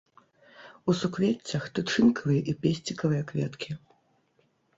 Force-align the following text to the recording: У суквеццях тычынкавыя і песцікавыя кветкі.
У 0.91 0.95
суквеццях 1.01 1.67
тычынкавыя 1.75 2.41
і 2.53 2.57
песцікавыя 2.65 3.23
кветкі. 3.35 3.69